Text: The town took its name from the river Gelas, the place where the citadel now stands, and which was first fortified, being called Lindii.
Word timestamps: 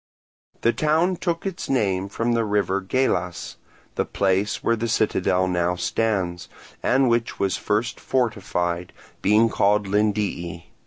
The 0.61 0.73
town 0.73 1.15
took 1.17 1.45
its 1.45 1.69
name 1.69 2.09
from 2.09 2.31
the 2.31 2.43
river 2.43 2.81
Gelas, 2.81 3.57
the 3.93 4.03
place 4.03 4.63
where 4.63 4.75
the 4.75 4.87
citadel 4.87 5.47
now 5.47 5.75
stands, 5.75 6.49
and 6.81 7.07
which 7.07 7.37
was 7.37 7.55
first 7.55 7.99
fortified, 7.99 8.93
being 9.21 9.47
called 9.47 9.85
Lindii. 9.85 10.63